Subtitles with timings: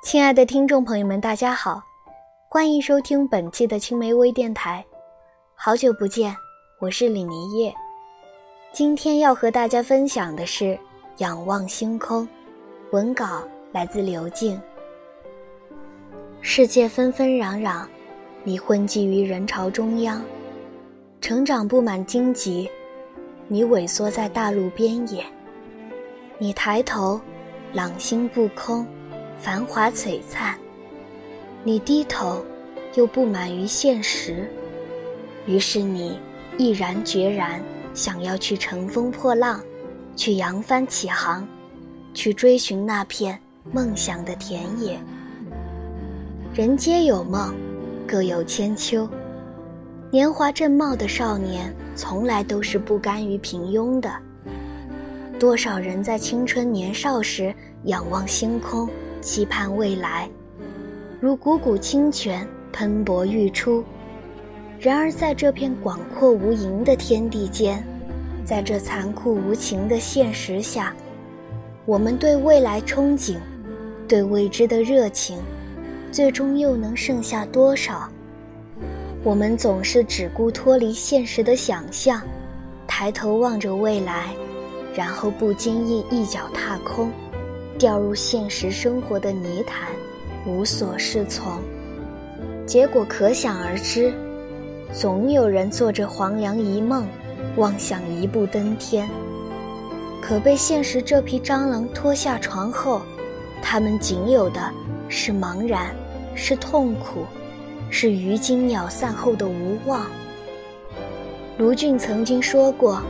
[0.00, 1.82] 亲爱的听众朋友们，大家好，
[2.48, 4.82] 欢迎收听本期的青梅微电台。
[5.56, 6.34] 好久不见，
[6.78, 7.74] 我是李尼叶。
[8.72, 10.64] 今天要和大家分享的是
[11.18, 12.22] 《仰望星空》，
[12.92, 13.42] 文稿
[13.72, 14.58] 来自刘静。
[16.40, 17.84] 世界纷纷攘攘，
[18.44, 20.20] 你混迹于人潮中央；
[21.20, 22.70] 成长布满荆棘，
[23.48, 25.26] 你萎缩在大路边野。
[26.38, 27.20] 你抬头，
[27.72, 28.86] 朗星不空。
[29.38, 30.58] 繁华璀璨，
[31.62, 32.44] 你低头，
[32.94, 34.50] 又不满于现实，
[35.46, 36.18] 于是你
[36.56, 37.62] 毅然决然
[37.94, 39.62] 想要去乘风破浪，
[40.16, 41.46] 去扬帆起航，
[42.12, 43.38] 去追寻那片
[43.70, 44.98] 梦想的田野。
[46.52, 47.54] 人皆有梦，
[48.08, 49.08] 各有千秋。
[50.10, 54.10] 年华正茂的少年，从来都是不甘于平庸的。
[55.38, 58.88] 多少人在青春年少时仰望星空。
[59.20, 60.28] 期盼未来，
[61.20, 63.84] 如汩汩清泉喷薄欲出。
[64.80, 67.84] 然而，在这片广阔无垠的天地间，
[68.44, 70.94] 在这残酷无情的现实下，
[71.84, 73.36] 我们对未来憧憬，
[74.06, 75.38] 对未知的热情，
[76.12, 78.08] 最终又能剩下多少？
[79.24, 82.22] 我们总是只顾脱离现实的想象，
[82.86, 84.32] 抬头望着未来，
[84.94, 87.10] 然后不经意一脚踏空。
[87.78, 89.88] 掉入现实生活的泥潭，
[90.44, 91.62] 无所适从，
[92.66, 94.12] 结果可想而知。
[94.92, 97.06] 总有人做着黄粱一梦，
[97.56, 99.08] 妄想一步登天，
[100.20, 103.00] 可被现实这匹蟑螂拖下床后，
[103.62, 104.60] 他们仅有的
[105.08, 105.94] 是茫然，
[106.34, 107.24] 是痛苦，
[107.90, 110.06] 是鱼惊鸟散后的无望。
[111.58, 113.00] 卢俊曾经说过：“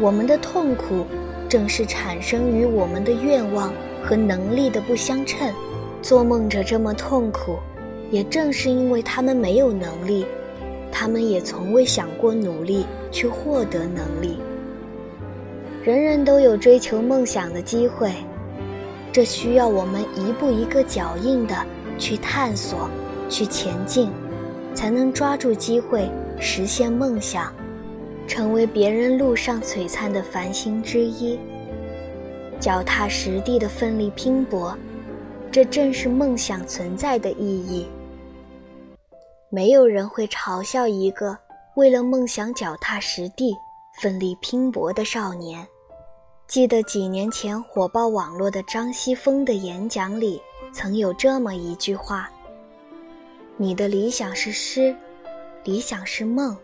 [0.00, 1.04] 我们的痛苦，
[1.48, 3.72] 正是产生于我们的愿望。”
[4.08, 5.52] 和能力的不相称，
[6.00, 7.58] 做梦者这么痛苦，
[8.10, 10.24] 也正是因为他们没有能力，
[10.90, 14.38] 他们也从未想过努力去获得能力。
[15.84, 18.10] 人人都有追求梦想的机会，
[19.12, 21.54] 这需要我们一步一个脚印的
[21.98, 22.88] 去探索、
[23.28, 24.10] 去前进，
[24.72, 26.08] 才能抓住机会
[26.40, 27.52] 实现梦想，
[28.26, 31.38] 成为别人路上璀璨的繁星之一。
[32.60, 34.76] 脚踏实地的奋力拼搏，
[35.50, 37.86] 这正是梦想存在的意义。
[39.48, 41.38] 没有人会嘲笑一个
[41.76, 43.56] 为了梦想脚踏实地、
[44.00, 45.66] 奋力拼搏的少年。
[46.48, 50.42] 记得几年前火爆网络的张西峰的演讲里，
[50.72, 52.28] 曾有这么一句话
[53.56, 54.94] ：“你的理想是诗，
[55.62, 56.56] 理想是梦，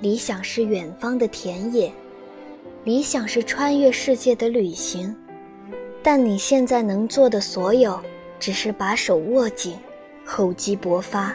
[0.00, 1.92] 理想是远方的田野。”
[2.84, 5.16] 理想是穿越世界的旅行，
[6.02, 7.98] 但你现在能做的所有，
[8.38, 9.74] 只是把手握紧，
[10.22, 11.34] 厚积薄发。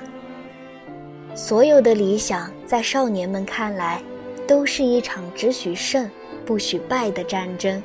[1.33, 3.99] 所有的理想，在少年们看来，
[4.47, 6.07] 都是一场只许胜
[6.45, 7.81] 不许败的战争。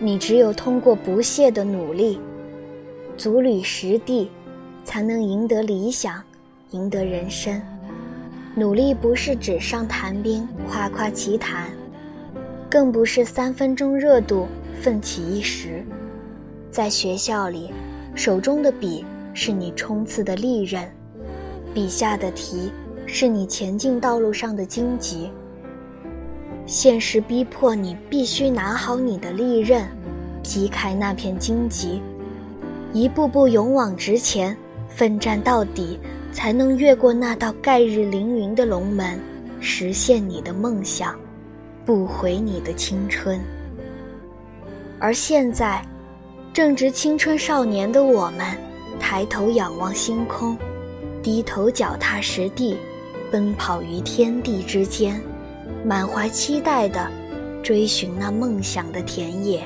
[0.00, 2.18] 你只有通过不懈的努力，
[3.16, 4.28] 足履实地，
[4.84, 6.20] 才能赢得理想，
[6.72, 7.62] 赢得人生。
[8.56, 11.70] 努力不是纸上谈兵，夸夸其谈。
[12.70, 14.46] 更不是三分钟热度，
[14.80, 15.82] 奋起一时。
[16.70, 17.70] 在学校里，
[18.14, 20.86] 手中的笔是你冲刺的利刃，
[21.72, 22.70] 笔下的题
[23.06, 25.30] 是你前进道路上的荆棘。
[26.66, 29.86] 现实逼迫你必须拿好你的利刃，
[30.42, 32.02] 劈开那片荆棘，
[32.92, 34.54] 一步步勇往直前，
[34.90, 35.98] 奋战到底，
[36.30, 39.18] 才能越过那道盖日凌云的龙门，
[39.58, 41.18] 实现你的梦想。
[41.88, 43.40] 不回你的青春，
[45.00, 45.82] 而现在，
[46.52, 48.46] 正值青春少年的我们，
[49.00, 50.54] 抬头仰望星空，
[51.22, 52.76] 低头脚踏实地，
[53.30, 55.18] 奔跑于天地之间，
[55.82, 57.10] 满怀期待的
[57.62, 59.62] 追寻那梦想的田野。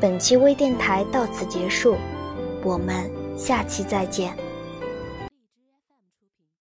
[0.00, 1.96] 本期微电台到此结束，
[2.62, 4.34] 我们下期再见。